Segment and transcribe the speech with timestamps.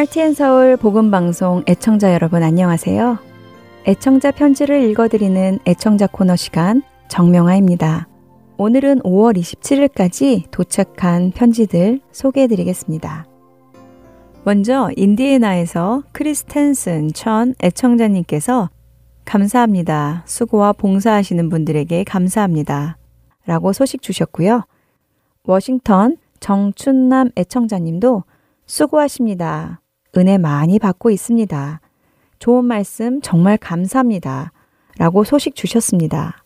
[0.00, 3.18] 할티앤서울 복음 방송 애청자 여러분 안녕하세요.
[3.86, 8.08] 애청자 편지를 읽어드리는 애청자 코너 시간 정명아입니다.
[8.56, 13.26] 오늘은 5월 27일까지 도착한 편지들 소개해드리겠습니다.
[14.44, 18.70] 먼저 인디애나에서 크리스텐슨 천 애청자님께서
[19.26, 20.22] 감사합니다.
[20.24, 22.96] 수고와 봉사하시는 분들에게 감사합니다.
[23.44, 24.62] 라고 소식 주셨고요.
[25.44, 28.24] 워싱턴 정춘남 애청자님도
[28.64, 29.79] 수고하십니다.
[30.16, 31.80] 은혜 많이 받고 있습니다.
[32.38, 34.52] 좋은 말씀 정말 감사합니다.
[34.98, 36.44] 라고 소식 주셨습니다.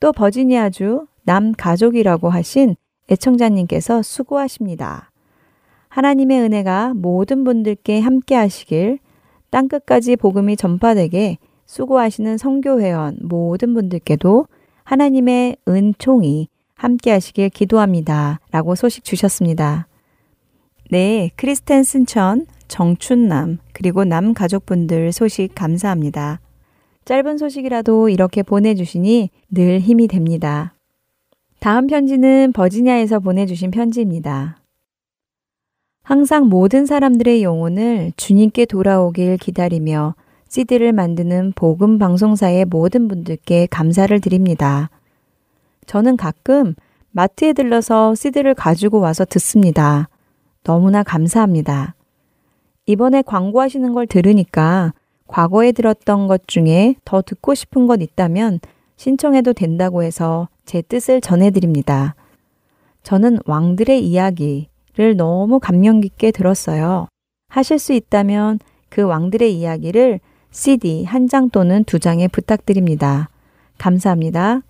[0.00, 2.76] 또 버지니아주 남 가족이라고 하신
[3.10, 5.10] 애청자님께서 수고하십니다.
[5.88, 8.98] 하나님의 은혜가 모든 분들께 함께 하시길
[9.50, 14.46] 땅끝까지 복음이 전파되게 수고하시는 성교회원 모든 분들께도
[14.82, 18.40] 하나님의 은총이 함께 하시길 기도합니다.
[18.50, 19.86] 라고 소식 주셨습니다.
[20.90, 26.40] 네, 크리스텐슨천, 정춘남, 그리고 남 가족분들 소식 감사합니다.
[27.04, 30.74] 짧은 소식이라도 이렇게 보내주시니 늘 힘이 됩니다.
[31.60, 34.58] 다음 편지는 버지니아에서 보내주신 편지입니다.
[36.02, 40.14] 항상 모든 사람들의 영혼을 주님께 돌아오길 기다리며
[40.48, 44.90] CD를 만드는 복음 방송사의 모든 분들께 감사를 드립니다.
[45.86, 46.74] 저는 가끔
[47.10, 50.08] 마트에 들러서 CD를 가지고 와서 듣습니다.
[50.64, 51.94] 너무나 감사합니다.
[52.86, 54.92] 이번에 광고하시는 걸 들으니까
[55.26, 58.60] 과거에 들었던 것 중에 더 듣고 싶은 것 있다면
[58.96, 62.14] 신청해도 된다고 해서 제 뜻을 전해드립니다.
[63.02, 67.06] 저는 왕들의 이야기를 너무 감명 깊게 들었어요.
[67.48, 73.28] 하실 수 있다면 그 왕들의 이야기를 CD 한 장 또는 두 장에 부탁드립니다.
[73.76, 74.62] 감사합니다.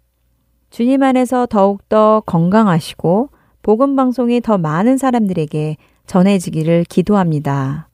[0.70, 3.29] 주님 안에서 더욱더 건강하시고
[3.65, 7.89] 복음 방송이 더 많은 사람들에게 전해지기를 기도합니다.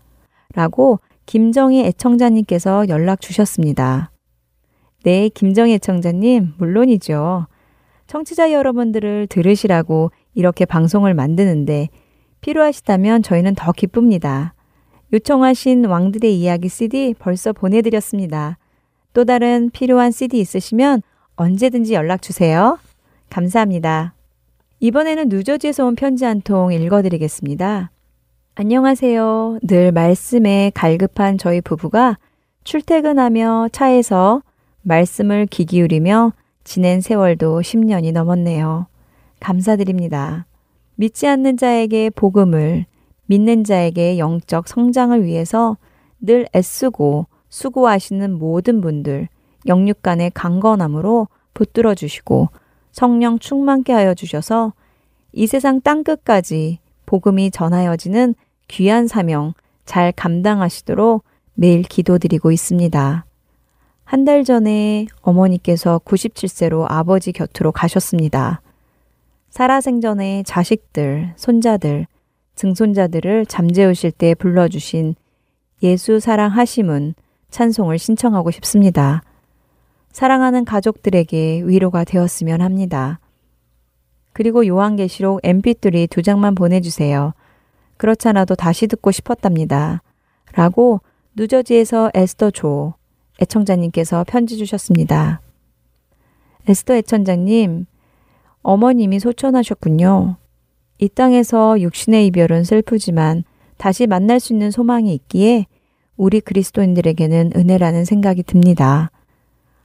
[0.53, 4.11] 라고 김정희 애청자님께서 연락 주셨습니다.
[5.05, 7.47] 네, 김정희 애청자님, 물론이죠.
[8.09, 11.89] 청취자 여러분들을 들으시라고 이렇게 방송을 만드는데
[12.41, 14.55] 필요하시다면 저희는 더 기쁩니다.
[15.13, 18.59] 요청하신 왕들의 이야기 CD 벌써 보내드렸습니다.
[19.13, 21.03] 또 다른 필요한 CD 있으시면
[21.37, 22.77] 언제든지 연락 주세요.
[23.29, 24.15] 감사합니다.
[24.81, 27.91] 이번에는 뉴저지에서 온 편지 한 통 읽어드리겠습니다.
[28.55, 29.59] 안녕하세요.
[29.63, 32.19] 늘 말씀에 갈급한 저희 부부가
[32.65, 34.43] 출퇴근하며 차에서
[34.83, 36.33] 말씀을 귀 기울이며
[36.65, 38.87] 지낸 세월도 10년이 넘었네요.
[39.39, 40.47] 감사드립니다.
[40.97, 42.87] 믿지 않는 자에게 복음을,
[43.27, 45.77] 믿는 자에게 영적 성장을 위해서
[46.21, 49.29] 늘 애쓰고 수고하시는 모든 분들,
[49.67, 52.49] 영육간의 강건함으로 붙들어 주시고
[52.93, 54.73] 성령 충만케 하여 주셔서
[55.33, 58.35] 이 세상 땅 끝까지 복음이 전하여지는
[58.69, 61.25] 귀한 사명 잘 감당하시도록
[61.55, 63.25] 매일 기도드리고 있습니다.
[64.05, 68.61] 한 달 전에 어머니께서 97세로 아버지 곁으로 가셨습니다.
[69.51, 72.07] 살아생전에 자식들, 손자들,
[72.57, 75.15] 증손자들을 잠재우실 때 불러주신
[75.83, 77.15] 예수 사랑하심은
[77.51, 79.23] 찬송을 신청하고 싶습니다.
[80.13, 83.21] 사랑하는 가족들에게 위로가 되었으면 합니다.
[84.33, 87.33] 그리고 요한계시록 mp3 두 장만 보내주세요.
[87.97, 90.03] 그렇잖아도 다시 듣고 싶었답니다.
[90.55, 91.01] 라고
[91.35, 92.95] 누저지에서 에스더 조
[93.41, 95.41] 애청자님께서 편지 주셨습니다.
[96.69, 97.87] 에스더 애청자님,
[98.63, 100.37] 어머님이 소천하셨군요.
[100.99, 103.45] 이 땅에서 육신의 이별은 슬프지만
[103.79, 105.67] 다시 만날 수 있는 소망이 있기에
[106.17, 109.11] 우리 그리스도인들에게는 은혜라는 생각이 듭니다.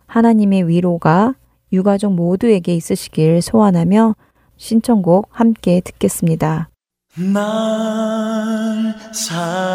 [0.08, 1.36] 하나님의 위로가
[1.72, 4.16] 유가족 모두에게 있으시길 소원하며
[4.58, 6.70] 신청곡 함께 듣겠습니다.
[7.18, 9.66] 날 사랑하심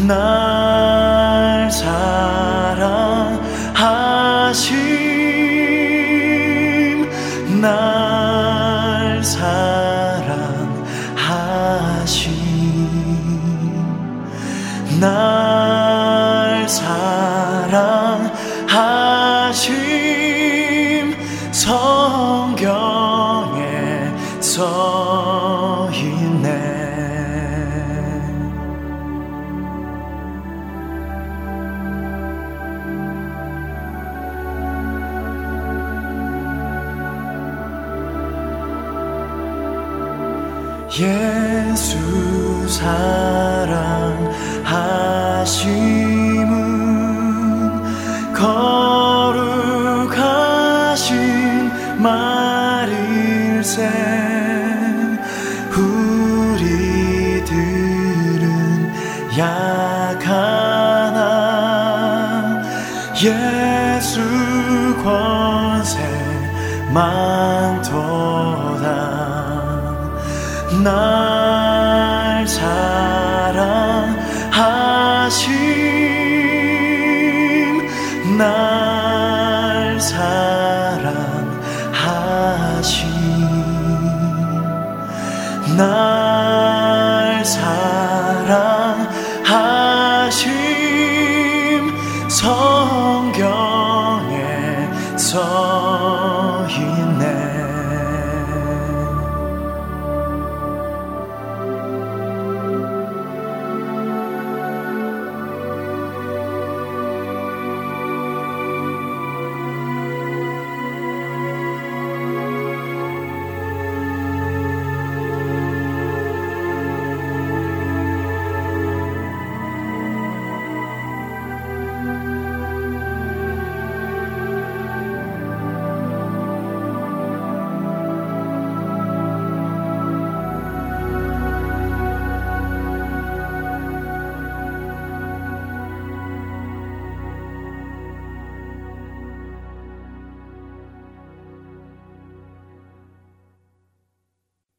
[0.06, 0.35] 권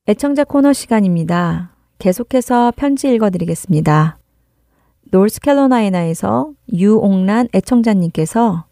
[0.09, 1.75] 애청자 코너 시간입니다.
[1.99, 4.17] 계속해서 편지 읽어드리겠습니다.
[5.11, 8.67] 노스캐로라이나에서 유옥란 애청자님께서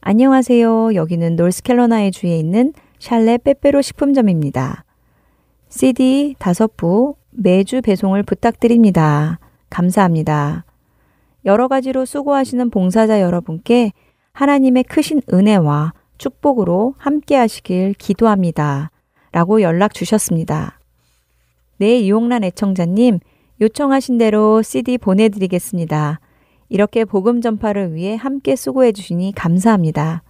[0.00, 0.94] 안녕하세요.
[0.94, 4.84] 여기는 노스캐로라이 주에 있는 샬레 빼빼로 식품점입니다.
[5.70, 9.40] CD 다섯 부 매주 배송을 부탁드립니다.
[9.70, 10.64] 감사합니다.
[11.44, 13.90] 여러 가지로 수고하시는 봉사자 여러분께
[14.34, 18.92] 하나님의 크신 은혜와 축복으로 함께 하시길 기도합니다.
[19.36, 20.80] 라고 연락 주셨습니다.
[21.76, 23.18] 네, 이용란 애청자님,
[23.60, 26.20] 요청하신 대로 CD 보내드리겠습니다.
[26.70, 30.22] 이렇게 복음 전파를 위해 함께 수고해 주시니 감사합니다.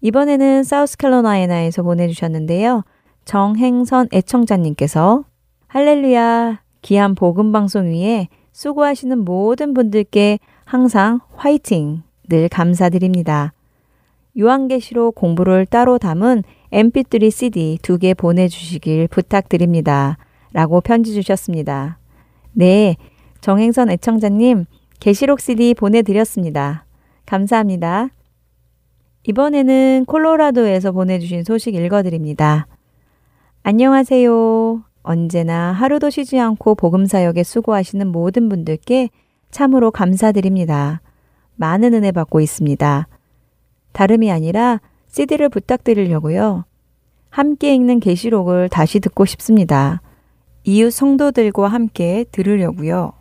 [0.00, 2.82] 이번에는 사우스캐로라이나에서 보내주셨는데요.
[3.24, 5.22] 정행선 애청자님께서
[5.68, 13.52] 할렐루야 귀한 복음 방송 위에 수고하시는 모든 분들께 항상 화이팅 늘 감사드립니다.
[14.36, 16.42] 요한계시록 공부를 따로 담은
[16.72, 20.18] mp3 cd 두 개 보내주시길 부탁드립니다.
[20.52, 21.98] 라고 편지 주셨습니다.
[22.52, 22.96] 네,
[23.40, 24.66] 정행선 애청자님
[25.00, 26.84] 계시록 CD 보내드렸습니다.
[27.26, 28.08] 감사합니다.
[29.24, 32.66] 이번에는 콜로라도에서 보내주신 소식 읽어드립니다.
[33.62, 34.82] 안녕하세요.
[35.02, 39.10] 언제나 하루도 쉬지 않고 복음사역에 수고하시는 모든 분들께
[39.50, 41.00] 참으로 감사드립니다.
[41.56, 43.08] 많은 은혜 받고 있습니다.
[43.92, 46.64] 다름이 아니라 CD를 부탁드리려고요.
[47.38, 50.02] 함께 읽는 계시록을 다시 듣고 싶습니다.
[50.64, 53.12] 이웃 성도들과 함께 들으려고요.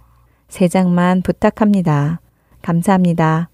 [0.49, 2.19] 세 장만 부탁합니다.
[2.63, 3.51] 감사합니다.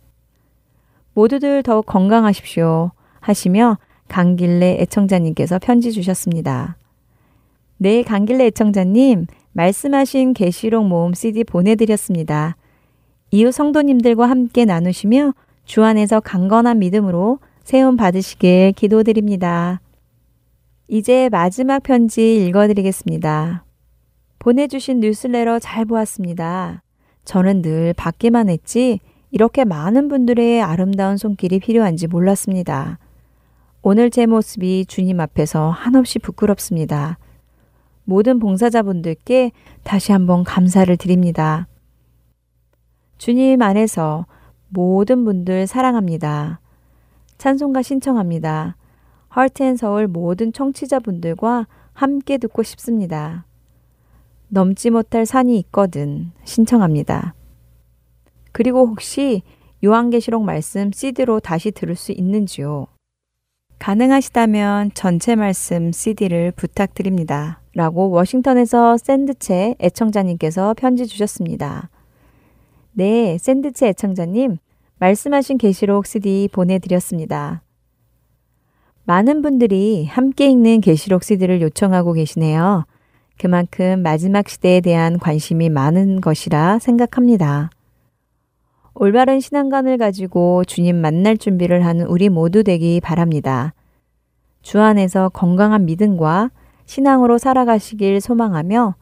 [1.15, 2.91] 모두들 더욱 건강하십시오.
[3.19, 3.77] 하시며
[4.07, 6.77] 강길래 애청자님께서 편지 주셨습니다.
[7.75, 12.55] 네, 강길래 애청자님, 말씀하신 계시록 모음 CD 보내드렸습니다.
[13.31, 15.33] 이웃 성도님들과 함께 나누시며
[15.65, 19.81] 주 안에서 강건한 믿음으로 세움 받으시길 기도드립니다.
[20.93, 23.65] 이제 마지막 편지 읽어드리겠습니다.
[24.37, 26.83] 보내주신 뉴스레터 잘 보았습니다.
[27.25, 28.99] 저는 늘 받기만 했지
[29.31, 32.99] 이렇게 많은 분들의 아름다운 손길이 필요한지 몰랐습니다.
[33.81, 37.17] 오늘 제 모습이 주님 앞에서 한없이 부끄럽습니다.
[38.03, 41.67] 모든 봉사자분들께 다시 한번 감사를 드립니다.
[43.17, 44.27] 주님 안에서
[44.69, 46.59] 모든 분들 사랑합니다.
[47.39, 48.75] 찬송가 신청합니다.
[49.35, 53.45] 헐트앤서울 모든 청취자분들과 함께 듣고 싶습니다.
[54.47, 57.33] 넘지 못할 산이 있거든 신청합니다.
[58.51, 59.41] 그리고 혹시
[59.83, 62.87] 요한계시록 말씀 CD로 다시 들을 수 있는지요?
[63.79, 67.59] 가능하시다면 전체 말씀 CD를 부탁드립니다.
[67.75, 71.89] 라고 워싱턴에서 샌드체 애청자님께서 편지 주셨습니다.
[72.91, 74.57] 네, 샌드체 애청자님,
[74.99, 77.63] 말씀하신 계시록 CD 보내드렸습니다.
[79.05, 82.85] 많은 분들이 함께 읽는 계시록 CD를 요청하고 계시네요.
[83.37, 87.69] 그만큼 마지막 시대에 대한 관심이 많은 것이라 생각합니다.
[88.93, 93.73] 올바른 신앙관을 가지고 주님 만날 준비를 하는 우리 모두 되기 바랍니다.
[94.61, 96.51] 주 안에서 건강한 믿음과
[96.85, 98.95] 신앙으로 살아가시길 소망하며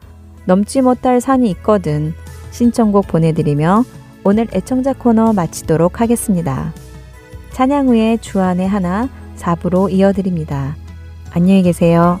[0.46, 2.12] 넘지 못할 산이 있거든
[2.50, 3.84] 신청곡 보내드리며
[4.24, 6.72] 오늘 애청자 코너 마치도록 하겠습니다.
[7.50, 10.76] 찬양 후에 주안의 하나 4부로 이어드립니다.
[11.32, 12.20] 안녕히 계세요.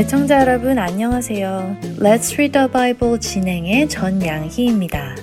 [0.00, 1.76] 애청자 여러분 안녕하세요.
[1.98, 5.14] Let's Read the Bible 진행의 전양희입니다.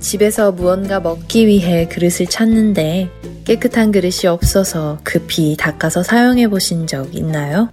[0.00, 3.08] 집에서 무언가 먹기 위해 그릇을 찾는데
[3.44, 7.70] 깨끗한 그릇이 없어서 급히 닦아서 사용해 보신 적 있나요?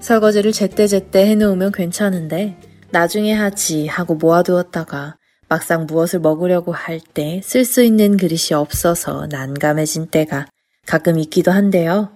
[0.00, 2.58] 설거지를 제때제때 해놓으면 괜찮은데
[2.90, 5.16] 나중에 하지 하고 모아두었다가
[5.48, 10.48] 막상 무엇을 먹으려고 할 때 쓸 수 있는 그릇이 없어서 난감해진 때가
[10.84, 12.10] 가끔 있기도 한데요.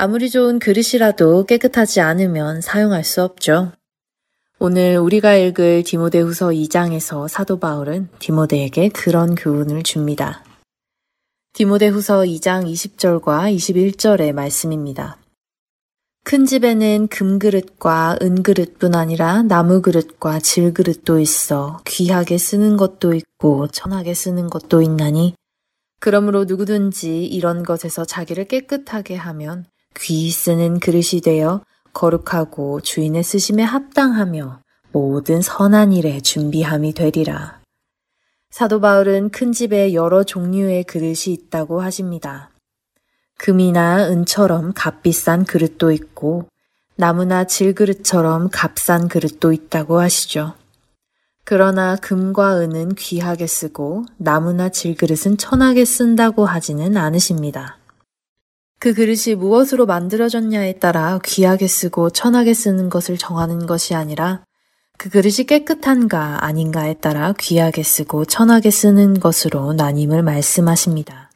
[0.00, 3.72] 아무리 좋은 그릇이라도 깨끗하지 않으면 사용할 수 없죠.
[4.60, 10.44] 오늘 우리가 읽을 디모데 후서 2장에서 사도 바울은 디모데에게 그런 교훈을 줍니다.
[11.52, 15.18] 디모데 후서 2장 20절과 21절의 말씀입니다.
[16.22, 24.80] 큰 집에는 금그릇과 은그릇뿐 아니라 나무그릇과 질그릇도 있어 귀하게 쓰는 것도 있고 천하게 쓰는 것도
[24.80, 25.34] 있나니
[25.98, 29.66] 그러므로 누구든지 이런 것에서 자기를 깨끗하게 하면
[30.00, 31.62] 귀 쓰는 그릇이 되어
[31.92, 34.60] 거룩하고 주인의 쓰심에 합당하며
[34.92, 37.60] 모든 선한 일에 준비함이 되리라.
[38.50, 42.50] 사도 바울은 큰 집에 여러 종류의 그릇이 있다고 하십니다.
[43.36, 46.48] 금이나 은처럼 값비싼 그릇도 있고
[46.96, 50.54] 나무나 질그릇처럼 값싼 그릇도 있다고 하시죠.
[51.44, 57.78] 그러나 금과 은은 귀하게 쓰고 나무나 질그릇은 천하게 쓴다고 하지는 않으십니다.
[58.80, 64.44] 그 그릇이 무엇으로 만들어졌냐에 따라 귀하게 쓰고 천하게 쓰는 것을 정하는 것이 아니라
[64.96, 71.30] 그 그릇이 깨끗한가 아닌가에 따라 귀하게 쓰고 천하게 쓰는 것으로 나님을 말씀하십니다.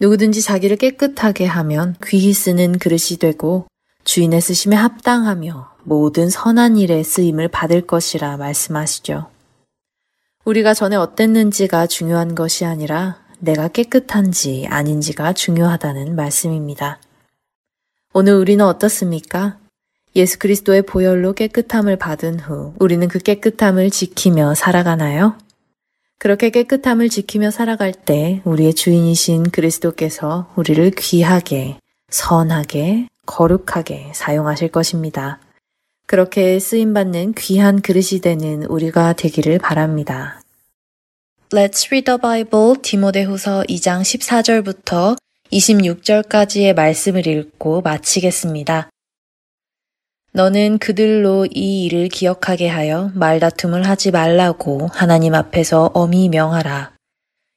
[0.00, 3.66] 누구든지 자기를 깨끗하게 하면 귀히 쓰는 그릇이 되고
[4.04, 9.28] 주인의 쓰심에 합당하며 모든 선한 일에 쓰임을 받을 것이라 말씀하시죠.
[10.44, 17.00] 우리가 전에 어땠는지가 중요한 것이 아니라 내가 깨끗한지 아닌지가 중요하다는 말씀입니다.
[18.14, 19.58] 오늘 우리는 어떻습니까?
[20.14, 25.36] 예수 그리스도의 보혈로 깨끗함을 받은 후 우리는 그 깨끗함을 지키며 살아가나요?
[26.20, 31.78] 그렇게 깨끗함을 지키며 살아갈 때 우리의 주인이신 그리스도께서 우리를 귀하게,
[32.10, 35.40] 선하게, 거룩하게 사용하실 것입니다.
[36.06, 40.41] 그렇게 쓰임받는 귀한 그릇이 되는 우리가 되기를 바랍니다.
[41.54, 45.18] Let's read the Bible 디모데후서 2장 14절부터
[45.50, 48.88] 26절까지의 말씀을 읽고 마치겠습니다.
[50.32, 56.92] 너는 그들로 이 일을 기억하게 하여 말다툼을 하지 말라고 하나님 앞에서 엄히 명하라.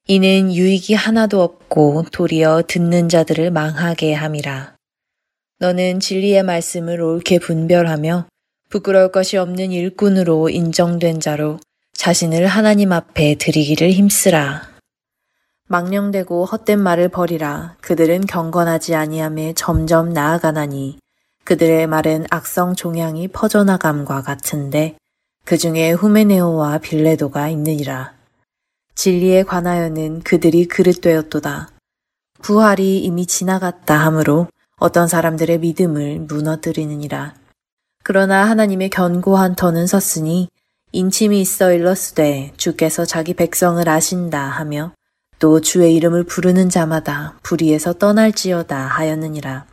[0.10, 4.76] 이는 유익이 하나도 없고 도리어 듣는 자들을 망하게 함이라.
[5.60, 8.28] 너는 진리의 말씀을 옳게 분별하며
[8.68, 11.60] 부끄러울 것이 없는 일꾼으로 인정된 자로
[11.96, 14.70] 자신을 하나님 앞에 드리기를 힘쓰라.
[15.68, 17.76] 망령되고 헛된 말을 버리라.
[17.82, 21.00] 그들은 경건하지 아니함에 점점 나아가나니
[21.46, 24.98] 그들의 말은 악성 종양이 퍼져나감과 같은데
[25.46, 28.14] 그 중에 후메네오와 빌레도가 있느니라.
[28.94, 31.70] 진리에 관하여는 그들이 그릇되었도다.
[32.42, 37.34] 부활이 이미 지나갔다 하므로 어떤 사람들의 믿음을 무너뜨리느니라.
[38.04, 40.50] 그러나 하나님의 견고한 터는 섰으니
[40.96, 44.94] 인침이 있어 일렀으되 주께서 자기 백성을 아신다 하며
[45.40, 49.66] 또 주의 이름을 부르는 자마다 불의에서 떠날지어다 하였느니라.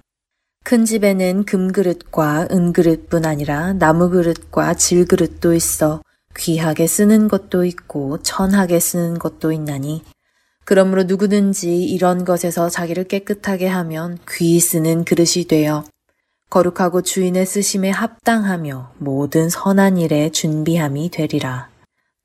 [0.65, 6.03] 큰 집에는 금그릇과 은그릇뿐 아니라 나무그릇과 질그릇도 있어
[6.37, 10.03] 귀하게 쓰는 것도 있고 천하게 쓰는 것도 있나니
[10.65, 15.85] 그러므로 누구든지 이런 것에서 자기를 깨끗하게 하면 귀히 쓰는 그릇이 되어
[16.53, 21.71] 거룩하고 주인의 쓰심에 합당하며 모든 선한 일에 준비함이 되리라.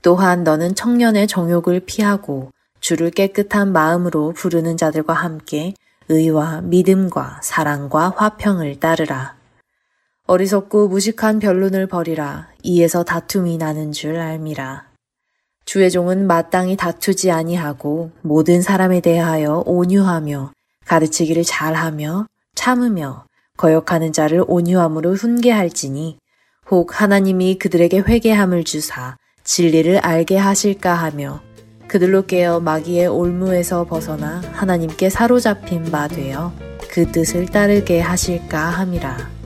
[0.02, 5.72] 또한 너는 청년의 정욕을 피하고 주를 깨끗한 마음으로 부르는 자들과 함께
[6.10, 9.34] 의와 믿음과 사랑과 화평을 따르라.
[10.26, 12.50] 어리석고 무식한 변론을 버리라.
[12.62, 14.88] 이에서 다툼이 나는 줄 알미라.
[15.64, 20.52] 주의 종은 마땅히 다투지 아니하고 모든 사람에 대하여 온유하며
[20.84, 23.27] 가르치기를 잘하며 참으며
[23.58, 26.16] 거역하는 자를 온유함으로 훈계할지니
[26.70, 31.42] 혹 하나님이 그들에게 회개함을 주사 진리를 알게 하실까 하며
[31.88, 36.52] 그들로 깨어 마귀의 올무에서 벗어나 하나님께 사로잡힌 바 되어
[36.90, 39.38] 그 뜻을 따르게 하실까 함이라.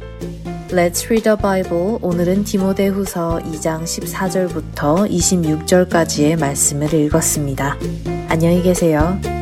[0.68, 1.98] Let's read the Bible.
[2.00, 7.76] 오늘은 디모데후서 2장 14절부터 26절까지의 말씀을 읽었습니다.
[8.28, 9.41] 안녕히 계세요.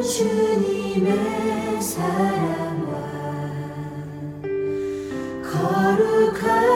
[0.00, 2.92] 주님의 사랑과
[5.42, 6.71] 거룩한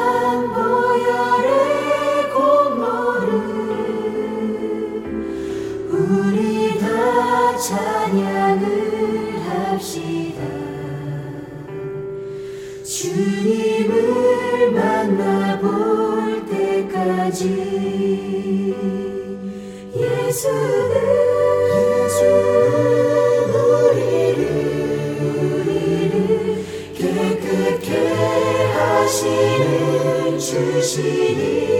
[30.38, 31.75] 주시니.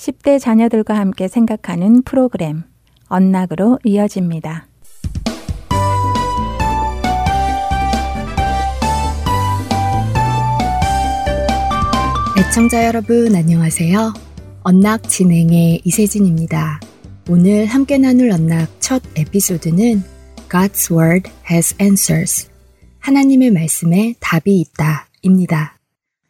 [0.00, 2.62] 10대 자녀들과 함께 생각하는 프로그램
[3.08, 4.66] 언락으로 이어집니다.
[12.38, 14.14] 애청자 여러분 안녕하세요.
[14.62, 16.80] 언락 진행의 이세진입니다.
[17.28, 20.02] 오늘 함께 나눌 언락 첫 에피소드는
[20.48, 22.48] God's Word has answers.
[23.00, 25.08] 하나님의 말씀에 답이 있다.
[25.20, 25.79] 입니다.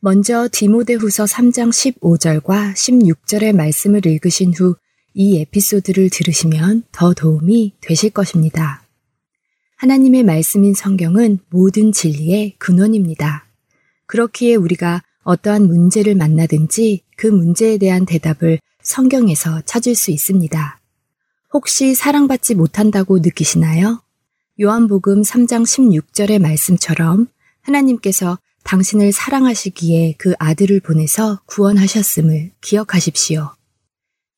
[0.00, 4.74] 먼저 디모데후서 3장 15절과 16절의 말씀을 읽으신 후
[5.14, 8.82] 이 에피소드를 들으시면 더 도움이 되실 것입니다.
[9.76, 13.46] 하나님의 말씀인 성경은 모든 진리의 근원입니다.
[14.06, 20.80] 그렇기에 우리가 어떠한 문제를 만나든지 그 문제에 대한 대답을 성경에서 찾을 수 있습니다.
[21.52, 24.02] 혹시 사랑받지 못한다고 느끼시나요?
[24.60, 27.26] 요한복음 3장 16절의 말씀처럼
[27.62, 33.50] 하나님께서 당신을 사랑하시기에 그 아들을 보내서 구원하셨음을 기억하십시오.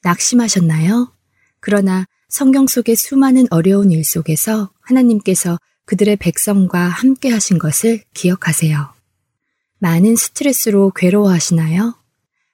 [0.02, 1.12] 낙심하셨나요?
[1.60, 8.88] 그러나 성경 속의 수많은 어려운 일 속에서 하나님께서 그들의 백성과 함께 하신 것을 기억하세요.
[9.78, 11.94] 많은 스트레스로 괴로워하시나요?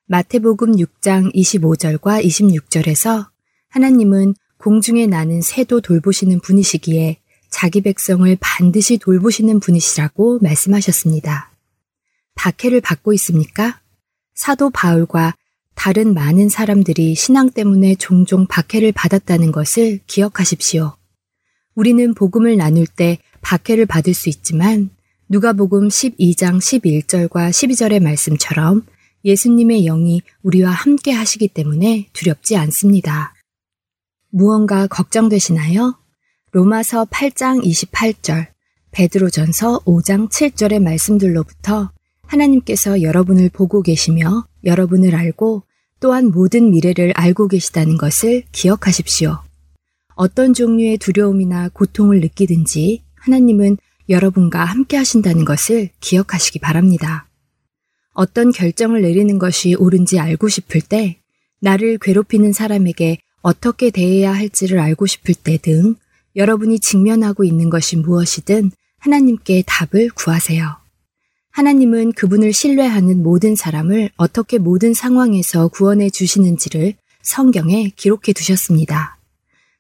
[0.06, 3.28] 마태복음 6장 25절과 26절에서
[3.68, 11.47] 하나님은 공중에 나는 새도 돌보시는 분이시기에 자기 백성을 반드시 돌보시는 분이시라고 말씀하셨습니다.
[12.38, 13.80] 박해를 받고 있습니까?
[14.34, 15.34] 사도 바울과
[15.74, 20.96] 다른 많은 사람들이 신앙 때문에 종종 박해를 받았다는 것을 기억하십시오.
[21.74, 24.90] 우리는 복음을 나눌 때 박해를 받을 수 있지만
[25.28, 28.86] 누가복음 12장 11절과 12절의 말씀처럼
[29.24, 33.34] 예수님의 영이 우리와 함께 하시기 때문에 두렵지 않습니다.
[34.30, 35.98] 무언가 걱정되시나요?
[36.52, 38.46] 로마서 8장 28절,
[38.92, 41.90] 베드로전서 5장 7절의 말씀들로부터
[42.28, 45.64] 하나님께서 여러분을 보고 계시며 여러분을 알고
[46.00, 49.38] 또한 모든 미래를 알고 계시다는 것을 기억하십시오.
[50.14, 53.76] 어떤 종류의 두려움이나 고통을 느끼든지 하나님은
[54.08, 57.28] 여러분과 함께 하신다는 것을 기억하시기 바랍니다.
[58.12, 61.20] 어떤 결정을 내리는 것이 옳은지 알고 싶을 때,
[61.60, 65.94] 나를 괴롭히는 사람에게 어떻게 대해야 할지를 알고 싶을 때 등
[66.36, 70.87] 여러분이 직면하고 있는 것이 무엇이든 하나님께 답을 구하세요.
[71.58, 79.18] 하나님은 그분을 신뢰하는 모든 사람을 어떻게 모든 상황에서 구원해 주시는지를 성경에 기록해 두셨습니다.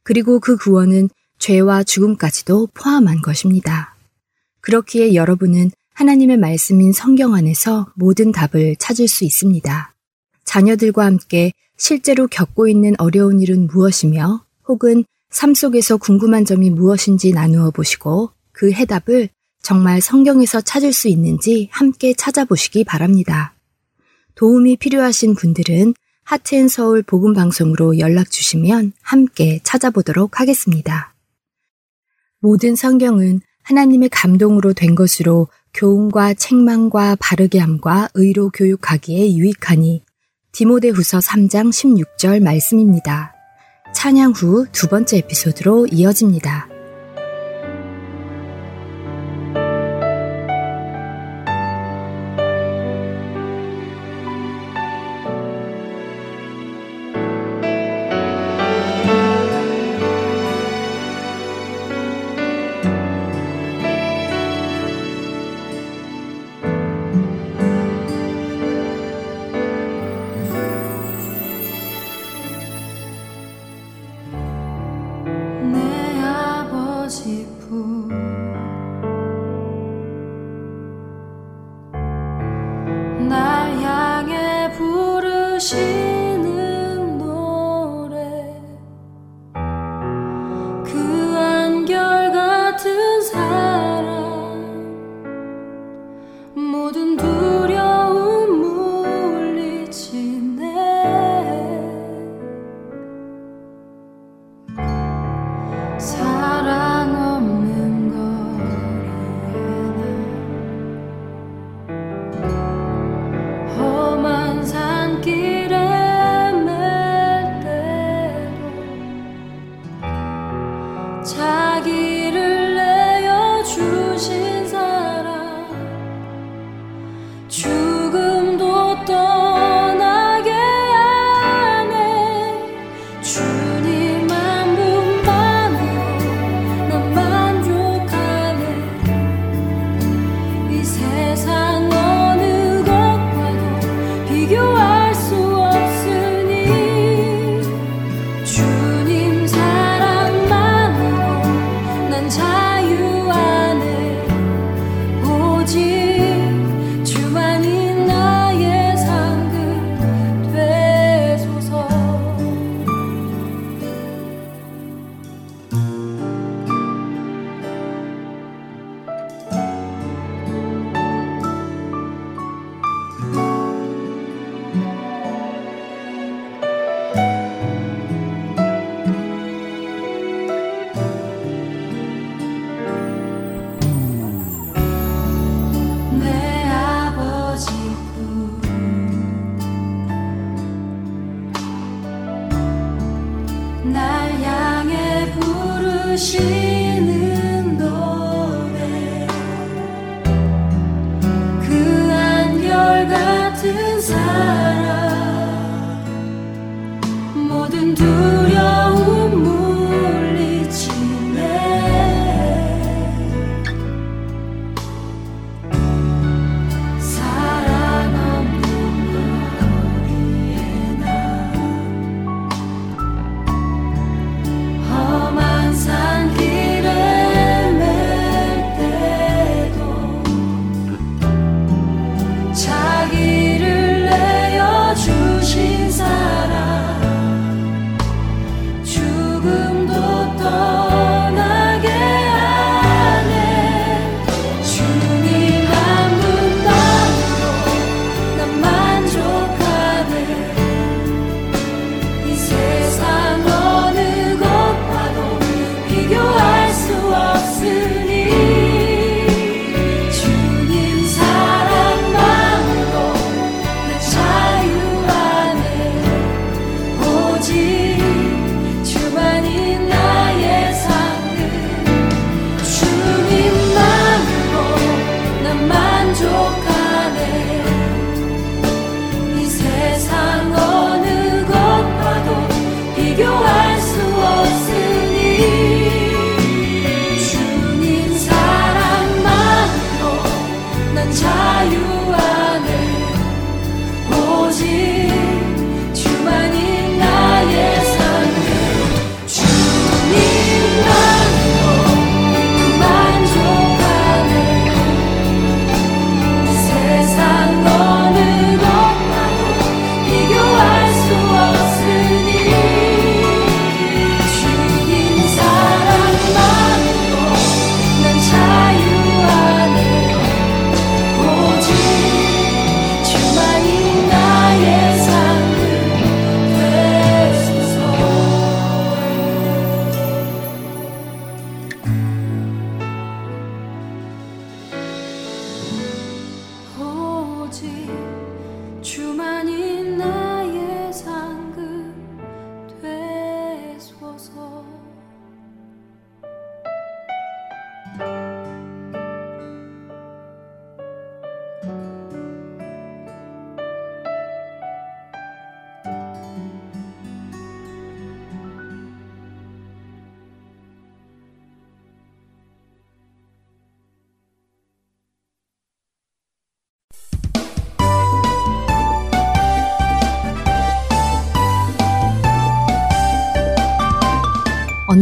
[0.02, 3.94] 그리고 그 구원은 죄와 죽음까지도 포함한 것입니다.
[4.60, 9.94] 그렇기에 여러분은 하나님의 말씀인 성경 안에서 모든 답을 찾을 수 있습니다.
[10.44, 17.70] 자녀들과 함께 실제로 겪고 있는 어려운 일은 무엇이며 혹은 삶 속에서 궁금한 점이 무엇인지 나누어
[17.70, 19.28] 보시고 그 해답을
[19.68, 23.52] 정말 성경에서 찾을 수 있는지 함께 찾아보시기 바랍니다.
[24.34, 25.92] 도움이 필요하신 분들은
[26.24, 31.12] 하트앤서울 복음방송으로 연락 주시면 함께 찾아보도록 하겠습니다.
[32.40, 40.02] 모든 성경은 하나님의 감동으로 된 것으로 교훈과 책망과 바르게 함과 의로 교육하기에 유익하니
[40.52, 43.34] 디모데후서 3장 16절 말씀입니다.
[43.94, 46.77] 찬양 후 두 번째 에피소드로 이어집니다.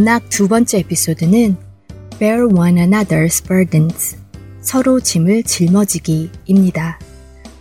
[0.07, 1.57] 언락 두 번째 에피소드는
[2.17, 4.15] Bear one another's burdens.
[4.61, 6.97] 서로 짐을 짊어지기입니다.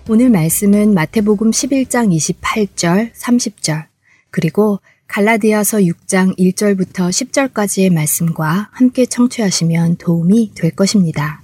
[0.09, 3.87] 오늘 말씀은 마태복음 11장 28절, 30절,
[4.31, 4.79] 그리고
[5.09, 11.43] 갈라디아서 6장 1절부터 10절까지의 말씀과 함께 청취하시면 도움이 될 것입니다.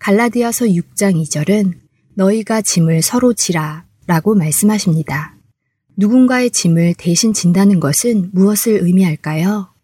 [0.00, 1.74] 갈라디아서 6장 2절은
[2.14, 5.36] 너희가 짐을 서로 지라 라고 말씀하십니다.
[5.96, 9.77] 누군가의 짐을 대신 진다는 것은 무엇을 의미할까요?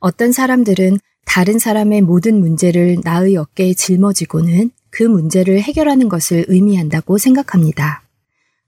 [0.00, 8.02] 어떤 사람들은 다른 사람의 모든 문제를 나의 어깨에 짊어지고는 그 문제를 해결하는 것을 의미한다고 생각합니다.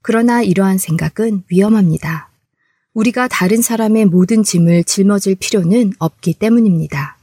[0.01, 2.29] 그러나 이러한 생각은 위험합니다.
[2.93, 7.17] 우리가 다른 사람의 모든 짐을 짊어질 필요는 없기 때문입니다.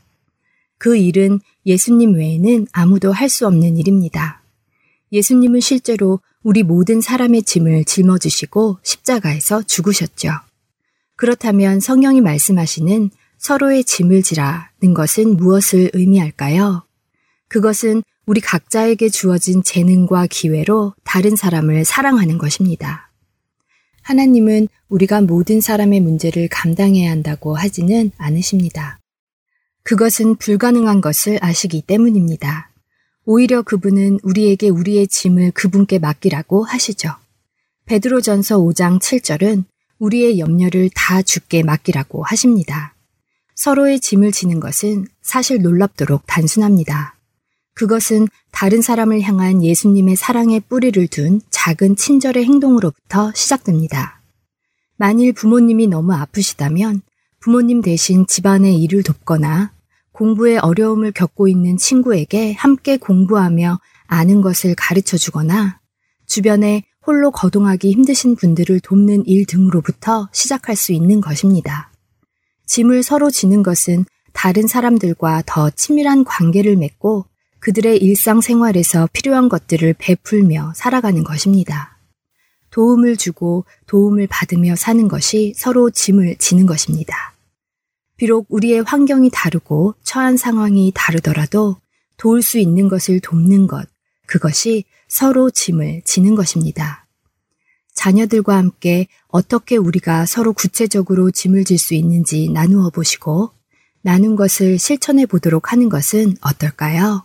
[0.79, 4.40] 그 일은 예수님 외에는 아무도 할 수 없는 일입니다.
[5.12, 10.31] 예수님은 실제로 우리 모든 사람의 짐을 짊어지시고 십자가에서 죽으셨죠.
[11.16, 16.85] 그렇다면 성령이 말씀하시는 서로의 짐을 지라는 것은 무엇을 의미할까요?
[17.48, 23.11] 그것은 우리 각자에게 주어진 재능과 기회로 다른 사람을 사랑하는 것입니다.
[24.03, 28.98] 하나님은 우리가 모든 사람의 문제를 감당해야 한다고 하지는 않으십니다.
[29.83, 32.70] 그것은 불가능한 것을 아시기 때문입니다.
[33.24, 37.15] 오히려 그분은 우리에게 우리의 짐을 그분께 맡기라고 하시죠.
[37.87, 39.65] 베드로전서 5장 7절은
[39.98, 42.94] 우리의 염려를 다 주께 맡기라고 하십니다.
[43.59, 47.17] 서로의 짐을 지는 것은 사실 놀랍도록 단순합니다.
[47.75, 54.23] 그것은 다른 사람을 향한 예수님의 사랑의 뿌리를 둔 작은 친절의 행동으로부터 시작됩니다.
[54.96, 57.02] 만일 부모님이 너무 아프시다면
[57.40, 59.73] 부모님 대신 집안의 일을 돕거나
[60.13, 65.81] 공부에 어려움을 겪고 있는 친구에게 함께 공부하며 아는 것을 가르쳐 주거나
[66.27, 71.90] 주변에 홀로 거동하기 힘드신 분들을 돕는 일 등으로부터 시작할 수 있는 것입니다.
[72.69, 77.25] 짐을 서로 지는 것은 다른 사람들과 더 친밀한 관계를 맺고
[77.58, 81.98] 그들의 일상생활에서 필요한 것들을 베풀며 살아가는 것입니다.
[82.71, 87.35] 도움을 주고 도움을 받으며 사는 것이 서로 짐을 지는 것입니다.
[88.16, 91.77] 비록 우리의 환경이 다르고 처한 상황이 다르더라도
[92.16, 93.88] 도울 수 있는 것을 돕는 것,
[94.27, 97.08] 그것이 서로 짐을 지는 것입니다.
[97.99, 103.51] 자녀들과 함께 어떻게 우리가 서로 구체적으로 짐을 질 수 있는지 나누어 보시고
[104.03, 107.25] 나눈 것을 실천해 보도록 하는 것은 어떨까요?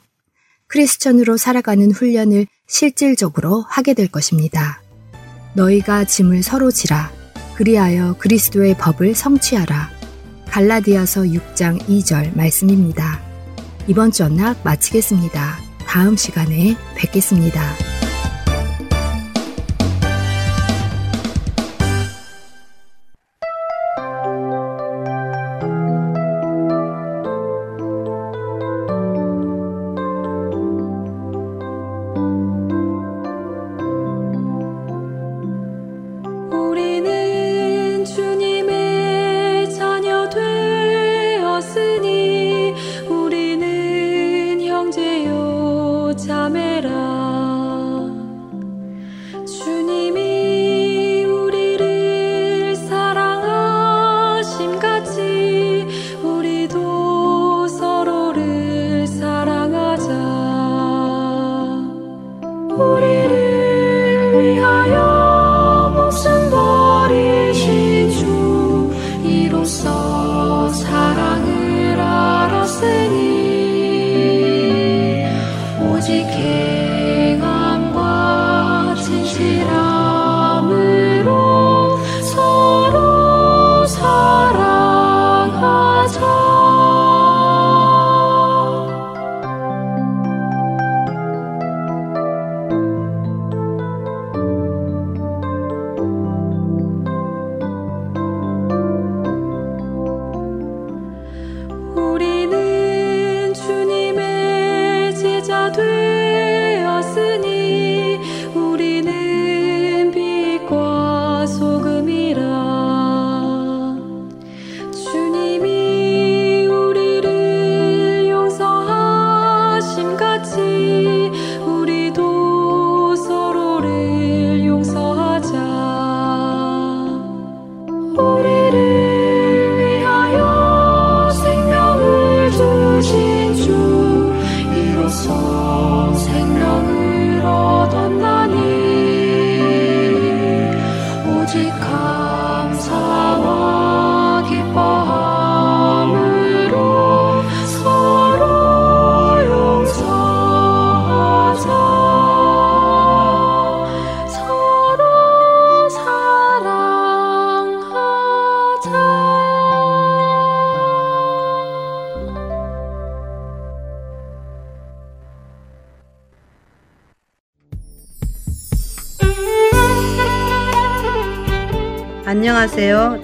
[0.68, 4.82] 크리스천으로 살아가는 훈련을 실질적으로 하게 될 것입니다.
[5.54, 7.12] 너희가 짐을 서로 지라.
[7.56, 9.92] 그리하여 그리스도의 법을 성취하라.
[10.48, 13.22] 갈라디아서 6장 2절 말씀입니다.
[13.88, 15.60] 이번 주 언락 마치겠습니다.
[15.86, 17.93] 다음 시간에 뵙겠습니다.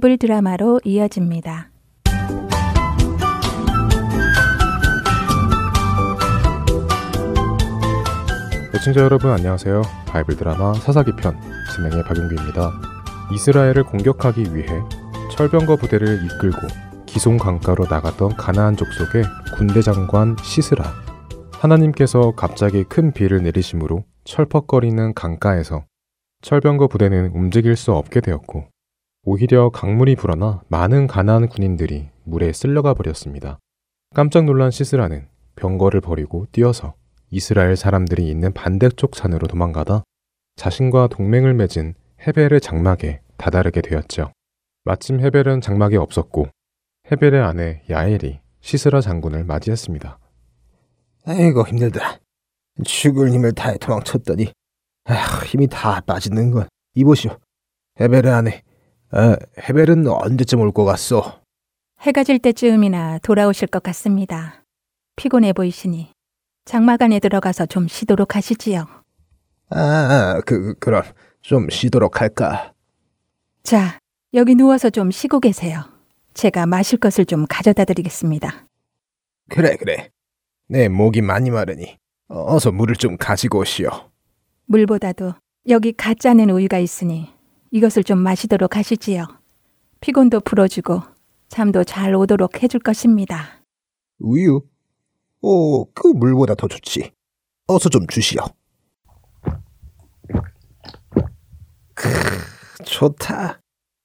[0.00, 1.70] 바이블 드라마로 이어집니다.
[8.74, 9.82] 애청자 여러분 안녕하세요.
[10.06, 11.38] 바이블 드라마 사사기 편
[11.74, 12.72] 진행의 박용규입니다.
[13.34, 14.68] 이스라엘을 공격하기 위해
[15.32, 16.66] 철병거 부대를 이끌고
[17.04, 19.24] 기손 강가로 나갔던 가나안 족속의
[19.54, 20.94] 군대 장관 시스라.
[21.52, 25.84] 하나님께서 갑자기 큰 비를 내리심으로 철퍽거리는 강가에서
[26.40, 28.64] 철병거 부대는 움직일 수 없게 되었고
[29.24, 33.58] 오히려 강물이 불어나 많은 가나안 군인들이 물에 쓸려가 버렸습니다.
[34.14, 36.94] 깜짝 놀란 시스라는 병거를 버리고 뛰어서
[37.30, 40.04] 이스라엘 사람들이 있는 반대쪽 산으로 도망가다
[40.56, 41.94] 자신과 동맹을 맺은
[42.26, 44.32] 헤벨의 장막에 다다르게 되었죠.
[44.84, 46.48] 마침 헤벨은 장막에 없었고
[47.12, 50.18] 헤벨의 아내 야엘이 시스라 장군을 맞이했습니다.
[51.26, 52.18] 아이고 힘들다.
[52.84, 54.52] 죽을 힘을 다해 도망쳤더니
[55.04, 57.36] 아휴, 힘이 다 빠지는 건 이보시오.
[58.00, 58.62] 헤벨의 아내
[59.12, 59.36] 아,
[59.68, 61.22] 헤벨은 언제쯤 올 것 같소?
[62.00, 64.64] 해가 질 때쯤이나 돌아오실 것 같습니다.
[65.16, 66.12] 피곤해 보이시니
[66.64, 68.86] 장막 안에 들어가서 좀 쉬도록 하시지요.
[69.70, 71.02] 아, 그 그럼
[71.42, 72.72] 좀 쉬도록 할까?
[73.62, 73.98] 자,
[74.34, 75.82] 여기 누워서 좀 쉬고 계세요.
[76.34, 78.66] 제가 마실 것을 좀 가져다 드리겠습니다.
[79.50, 80.10] 그래 그래.
[80.68, 81.98] 내 목이 많이 마르니
[82.28, 83.90] 어서 물을 좀 가지고 오시오.
[84.66, 85.34] 물보다도
[85.68, 87.28] 여기 갓 짜낸 우유가 있으니
[87.70, 89.26] 이것을 좀 마시도록 하시지요.
[90.00, 91.02] 피곤도 풀어주고
[91.48, 93.62] 잠도 잘 오도록 해줄 것입니다.
[94.18, 94.62] 우유?
[95.42, 97.12] 오, 그 물보다 더 좋지.
[97.66, 98.42] 어서 좀 주시오.
[101.94, 102.08] 크,
[102.84, 103.60] 좋다.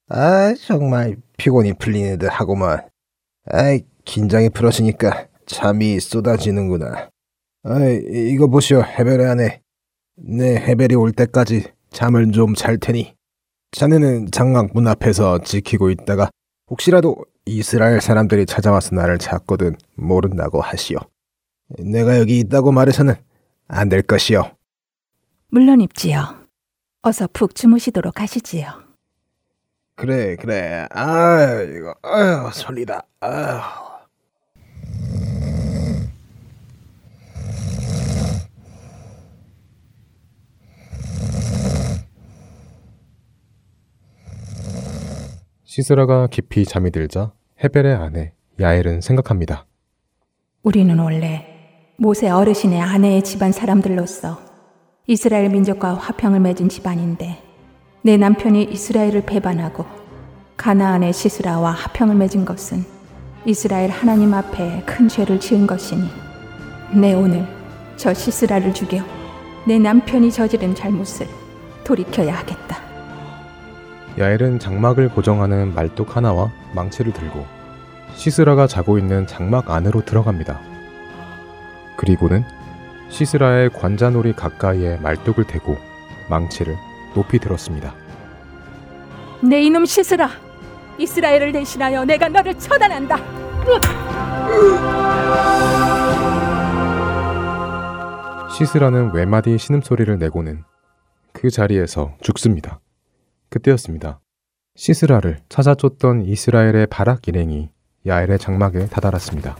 [0.09, 2.87] 아, 정말 피곤이 풀리는 듯 하고만.
[3.45, 7.09] 아이, 긴장이 풀어지니까 잠이 쏟아지는구나.
[7.63, 8.01] 아이,
[8.31, 9.61] 이거 보시오, 해벨의 아내.
[10.17, 13.14] 내 해벨이 올 때까지 잠을 좀 잘 테니
[13.79, 16.29] 자네는 장막 문 앞에서 지키고 있다가
[16.69, 20.97] 혹시라도 이스라엘 사람들이 찾아와서 나를 찾거든 모른다고 하시오.
[21.79, 23.15] 내가 여기 있다고 말해서는
[23.67, 24.43] 안 될 것이오.
[25.49, 26.23] 물론 입지요.
[27.01, 28.67] 어서 푹 주무시도록 하시지요.
[29.95, 30.87] 그래 그래.
[30.91, 33.01] 아 이거 아유 설리다.
[33.19, 33.59] 아유.
[45.75, 49.65] 시스라가 깊이 잠이 들자 헤벨의 아내 야엘은 생각합니다.
[50.63, 51.45] 우리는 원래
[51.97, 54.39] 모세 어르신의 아내의 집안 사람들로서
[55.05, 57.43] 이스라엘 민족과 화평을 맺은 집안인데
[58.03, 59.85] 내 남편이 이스라엘을 배반하고
[60.55, 62.85] 가나안의 시스라와 화평을 맺은 것은
[63.45, 66.07] 이스라엘 하나님 앞에 큰 죄를 지은 것이니
[67.01, 67.45] 내 오늘
[67.97, 69.03] 저 시스라를 죽여
[69.67, 71.27] 내 남편이 저지른 잘못을
[71.83, 72.84] 돌이켜야 하겠다.
[74.17, 77.45] 야엘은 장막을 고정하는 말뚝 하나와 망치를 들고
[78.13, 80.59] 시스라가 자고 있는 장막 안으로 들어갑니다.
[81.97, 82.43] 그리고는
[83.09, 85.77] 시스라의 관자놀이 가까이에 말뚝을 대고
[86.29, 86.75] 망치를
[87.13, 87.93] 높이 들었습니다.
[89.41, 90.29] 내 이놈 시스라!
[90.97, 93.17] 이스라엘을 대신하여 내가 너를 처단한다!
[98.49, 100.63] 시스라는 외마디 신음소리를 내고는
[101.33, 102.79] 그 자리에서 죽습니다.
[103.55, 104.19] 그때였습니다.
[104.75, 107.69] 시스라를 찾아 쫓던 이스라엘의 바락 일행이
[108.05, 109.55] 야엘의 장막에 다다랐습니다.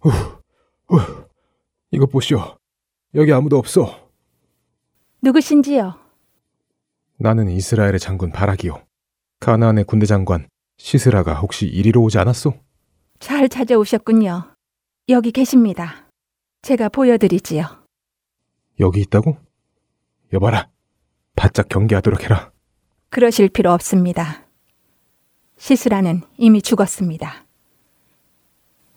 [0.00, 0.10] 후,
[0.88, 1.26] 후,
[1.90, 2.56] 이것 보시오.
[3.14, 4.10] 여기 아무도 없어.
[5.20, 5.96] 누구신지요?
[7.18, 8.82] 나는 이스라엘의 장군 바락이요.
[9.40, 12.54] 가나안의 군대 장관 시스라가 혹시 이리로 오지 않았소?
[13.18, 14.54] 잘 찾아오셨군요.
[15.10, 16.05] 여기 계십니다.
[16.66, 17.64] 제가 보여드리지요.
[18.80, 19.36] 여기 있다고?
[20.32, 20.68] 여봐라.
[21.36, 22.50] 바짝 경계하도록 해라.
[23.08, 24.48] 그러실 필요 없습니다.
[25.58, 27.46] 시스라는 이미 죽었습니다.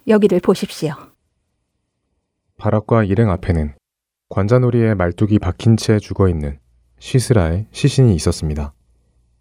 [0.07, 0.95] 여기를 보십시오.
[2.57, 3.76] 바락과 일행 앞에는
[4.30, 6.57] 관자놀이에 말뚝이 박힌 채 죽어 있는
[6.97, 8.74] 시스라의 시신이 있었습니다.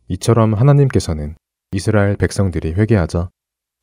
[0.09, 1.35] 이처럼 하나님께서는
[1.72, 3.31] 이스라엘 백성들이 회개하자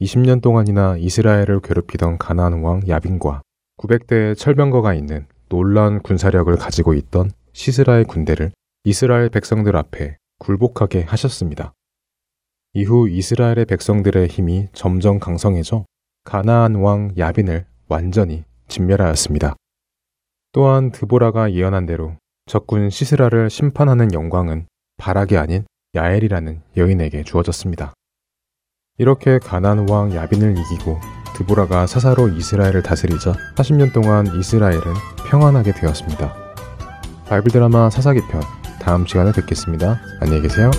[0.01, 3.41] 20년 동안이나 이스라엘을 괴롭히던 가나안 왕 야빈과
[3.77, 8.51] 900대의 철병거가 있는 놀라운 군사력을 가지고 있던 시스라의 군대를
[8.83, 11.73] 이스라엘 백성들 앞에 굴복하게 하셨습니다.
[12.73, 15.85] 이후 이스라엘의 백성들의 힘이 점점 강성해져
[16.23, 19.55] 가나안 왕 야빈을 완전히 진멸하였습니다.
[20.51, 22.17] 또한 드보라가 예언한 대로
[22.47, 24.67] 적군 시스라를 심판하는 영광은
[24.97, 25.65] 바락이 아닌
[25.95, 27.93] 야엘이라는 여인에게 주어졌습니다.
[28.97, 30.99] 이렇게 가나안 왕 야빈을 이기고
[31.35, 34.83] 드보라가 사사로 이스라엘을 다스리자 40년 동안 이스라엘은
[35.29, 36.33] 평안하게 되었습니다.
[37.27, 38.41] 바이블 드라마 사사기 편
[38.79, 39.99] 다음 시간에 뵙겠습니다.
[40.21, 40.71] 안녕히 계세요.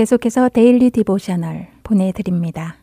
[0.00, 2.76] 계속해서 Daily Devotional 보내드립니다.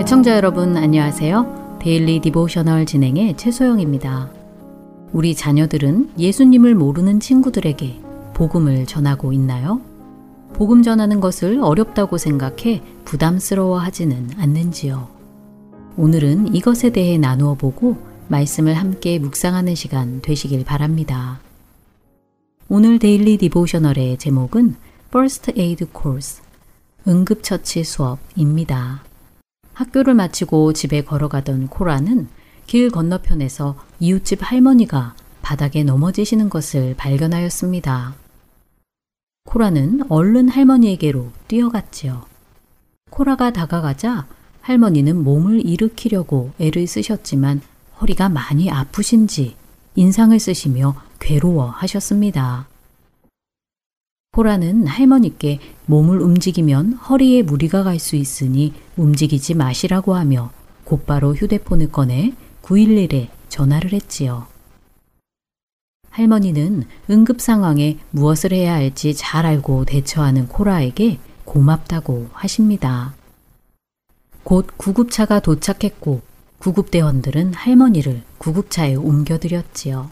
[0.00, 1.78] 애청자 여러분 안녕하세요.
[1.80, 4.30] Daily Devotional 진행의 최소영입니다.
[5.12, 8.00] 우리 자녀들은 예수님을 모르는 친구들에게
[8.34, 9.80] 복음을 전하고 있나요?
[10.54, 15.06] 복음 전하는 것을 어렵다고 생각해 부담스러워 하지는 않는지요.
[15.96, 21.40] 오늘은 이것에 대해 나누어 보고 말씀을 함께 묵상하는 시간 되시길 바랍니다.
[22.68, 24.76] 오늘 Daily Devotional의 제목은
[25.08, 26.42] First Aid Course
[27.06, 29.02] 응급처치 수업입니다.
[29.72, 32.28] 학교를 마치고 집에 걸어가던 코라는
[32.66, 38.14] 길 건너편에서 이웃집 할머니가 바닥에 넘어지시는 것을 발견하였습니다.
[39.46, 42.26] 코라는 얼른 할머니에게로 뛰어갔지요.
[43.08, 44.26] 코라가 다가가자
[44.60, 47.62] 할머니는 몸을 일으키려고 애를 쓰셨지만
[48.00, 49.56] 허리가 많이 아프신지
[49.94, 52.68] 인상을 쓰시며 괴로워 하셨습니다.
[54.32, 60.52] 코라는 할머니께 몸을 움직이면 허리에 무리가 갈 수 있으니 움직이지 마시라고 하며
[60.84, 64.46] 곧바로 휴대폰을 꺼내 911에 전화를 했지요.
[66.10, 73.14] 할머니는 응급 상황에 무엇을 해야 할지 잘 알고 대처하는 코라에게 고맙다고 하십니다.
[74.44, 76.22] 곧 구급차가 도착했고
[76.58, 80.10] 구급대원들은 할머니를 구급차에 옮겨드렸지요.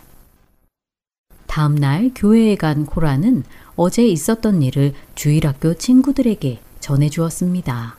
[1.47, 3.43] 다음 날 교회에 간 코라는
[3.77, 7.97] 어제 있었던 일을 주일학교 친구들에게 전해주었습니다.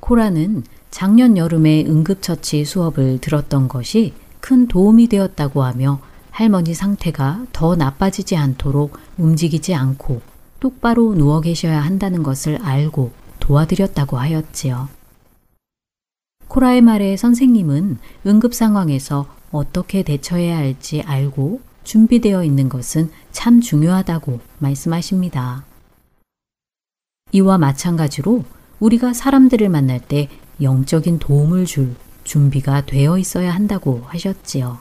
[0.00, 8.36] 코라는 작년 여름에 응급처치 수업을 들었던 것이 큰 도움이 되었다고 하며 할머니 상태가 더 나빠지지
[8.36, 10.22] 않도록 움직이지 않고
[10.58, 14.99] 똑바로 누워 계셔야 한다는 것을 알고 도와드렸다고 하였지요.
[16.50, 25.64] 코라의 말에 선생님은 응급 상황에서 어떻게 대처해야 할지 알고 준비되어 있는 것은 참 중요하다고 말씀하십니다.
[27.30, 28.44] 이와 마찬가지로
[28.80, 30.28] 우리가 사람들을 만날 때
[30.60, 31.94] 영적인 도움을 줄
[32.24, 34.80] 준비가 되어 있어야 한다고 하셨지요.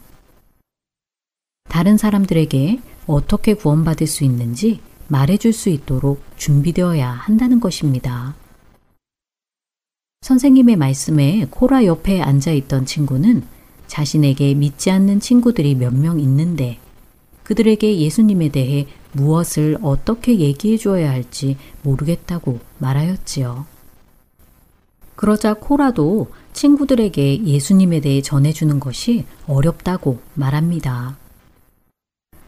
[1.69, 8.33] 다른 사람들에게 어떻게 구원받을 수 있는지 말해줄 수 있도록 준비되어야 한다는 것입니다.
[10.21, 13.43] 선생님의 말씀에 코라 옆에 앉아 있던 친구는
[13.87, 16.77] 자신에게 믿지 않는 친구들이 몇 명 있는데
[17.43, 23.65] 그들에게 예수님에 대해 무엇을 어떻게 얘기해 주어야 할지 모르겠다고 말하였지요.
[25.15, 31.17] 그러자 코라도 친구들에게 예수님에 대해 전해주는 것이 어렵다고 말합니다.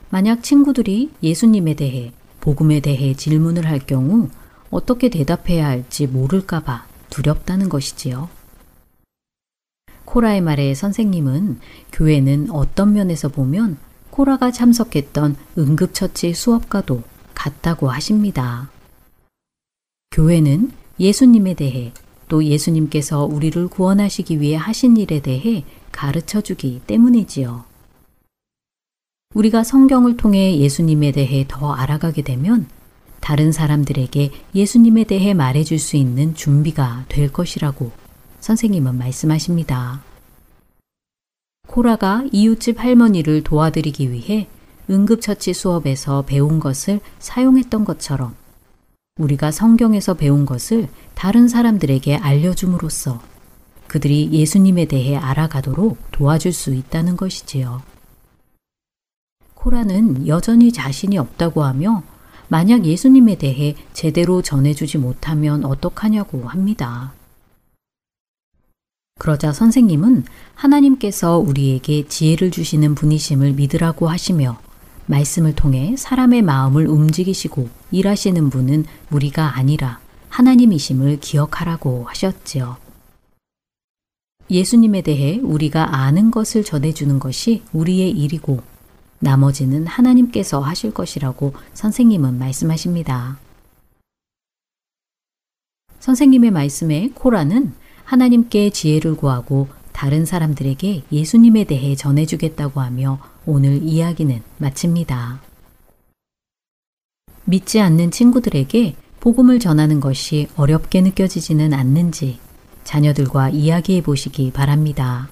[0.09, 2.11] 만약 친구들이 예수님에 대해,
[2.41, 4.29] 복음에 대해 질문을 할 경우
[4.69, 8.29] 어떻게 대답해야 할지 모를까봐 두렵다는 것이지요.
[10.05, 11.59] 코라의 말에 선생님은
[11.93, 13.77] 교회는 어떤 면에서 보면
[14.09, 17.03] 코라가 참석했던 응급처치 수업과도
[17.35, 18.69] 같다고 하십니다.
[20.11, 21.93] 교회는 예수님에 대해
[22.27, 27.65] 또 예수님께서 우리를 구원하시기 위해 하신 일에 대해 가르쳐 주기 때문이지요.
[29.33, 32.67] 우리가 성경을 통해 예수님에 대해 더 알아가게 되면
[33.21, 37.91] 다른 사람들에게 예수님에 대해 말해줄 수 있는 준비가 될 것이라고
[38.41, 40.01] 선생님은 말씀하십니다.
[41.67, 44.47] 코라가 이웃집 할머니를 도와드리기 위해
[44.89, 48.35] 응급처치 수업에서 배운 것을 사용했던 것처럼
[49.17, 53.21] 우리가 성경에서 배운 것을 다른 사람들에게 알려줌으로써
[53.87, 57.83] 그들이 예수님에 대해 알아가도록 도와줄 수 있다는 것이지요.
[59.53, 62.03] 코라는 여전히 자신이 없다고 하며
[62.51, 67.13] 만약 예수님에 대해 제대로 전해주지 못하면 어떡하냐고 합니다.
[69.17, 70.25] 그러자 선생님은
[70.55, 74.59] 하나님께서 우리에게 지혜를 주시는 분이심을 믿으라고 하시며
[75.05, 82.75] 말씀을 통해 사람의 마음을 움직이시고 일하시는 분은 우리가 아니라 하나님이심을 기억하라고 하셨지요.
[84.49, 88.70] 예수님에 대해 우리가 아는 것을 전해주는 것이 우리의 일이고
[89.21, 93.37] 나머지는 하나님께서 하실 것이라고 선생님은 말씀하십니다.
[95.99, 105.39] 선생님의 말씀에 코라는 하나님께 지혜를 구하고 다른 사람들에게 예수님에 대해 전해주겠다고 하며 오늘 이야기는 마칩니다.
[107.45, 112.39] 믿지 않는 친구들에게 복음을 전하는 것이 어렵게 느껴지지는 않는지
[112.83, 115.29] 자녀들과 이야기해 보시기 바랍니다.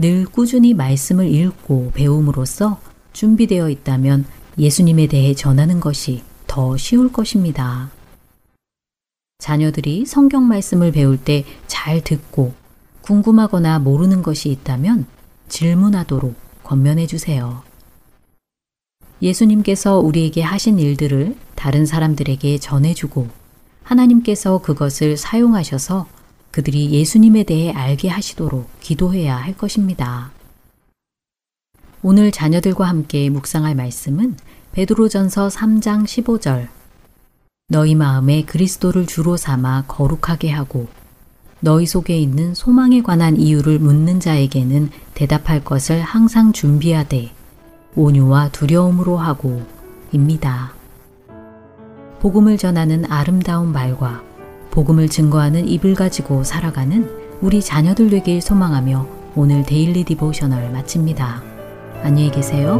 [0.00, 2.80] 늘 꾸준히 말씀을 읽고 배움으로써
[3.12, 4.26] 준비되어 있다면
[4.56, 7.90] 예수님에 대해 전하는 것이 더 쉬울 것입니다.
[9.38, 12.52] 자녀들이 성경 말씀을 배울 때 잘 듣고
[13.00, 15.06] 궁금하거나 모르는 것이 있다면
[15.48, 17.62] 질문하도록 권면해 주세요.
[19.22, 23.26] 예수님께서 우리에게 하신 일들을 다른 사람들에게 전해주고
[23.82, 26.06] 하나님께서 그것을 사용하셔서
[26.58, 30.32] 그들이 예수님에 대해 알게 하시도록 기도해야 할 것입니다.
[32.02, 34.34] 오늘 자녀들과 함께 묵상할 말씀은
[34.72, 36.66] 베드로전서 3장 15절
[37.68, 40.88] 너희 마음에 그리스도를 주로 삼아 거룩하게 하고
[41.60, 47.30] 너희 속에 있는 소망에 관한 이유를 묻는 자에게는 대답할 것을 항상 준비하되
[47.94, 49.62] 온유와 두려움으로 하고
[50.10, 50.72] 입니다.
[52.18, 54.27] 복음을 전하는 아름다운 말과
[54.70, 57.10] 복음을 증거하는 입을 가지고 살아가는
[57.40, 61.42] 우리 자녀들 되길 소망하며 오늘 Daily Devotional 마칩니다.
[62.02, 62.78] 안녕히 계세요.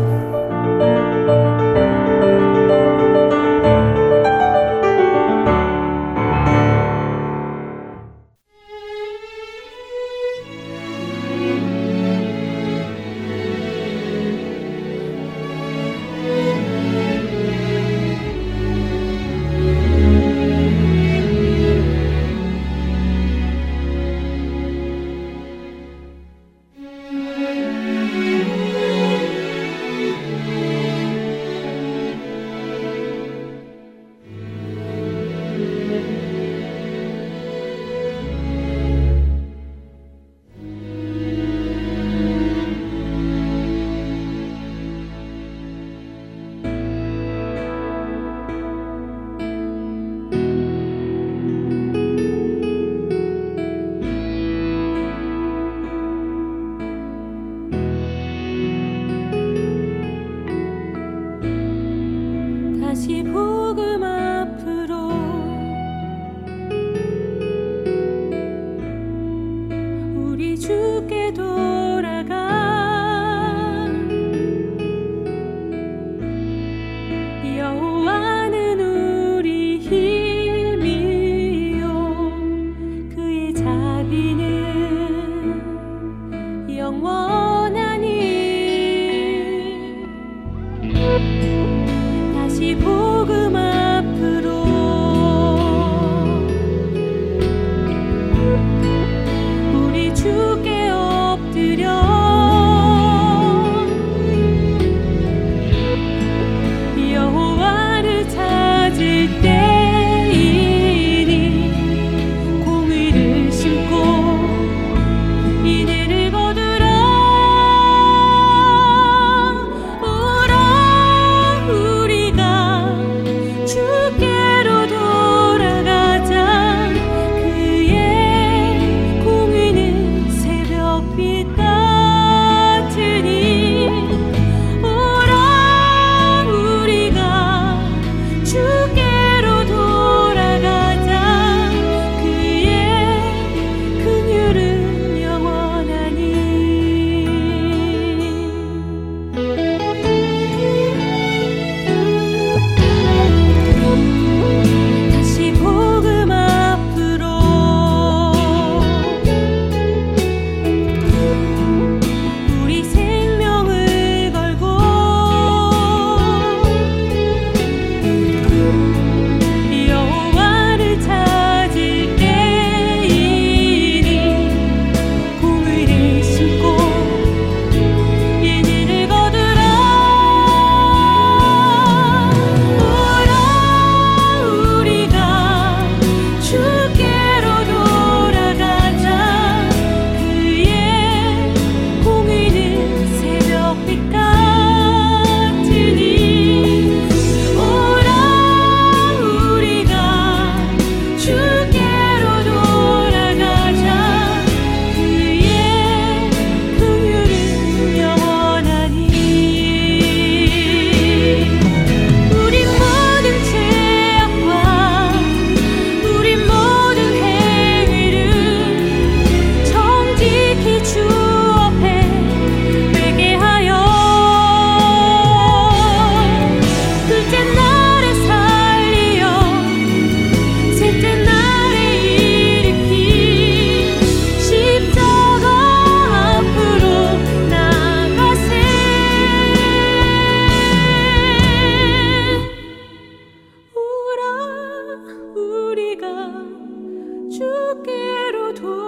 [247.39, 248.88] 주께로 돌아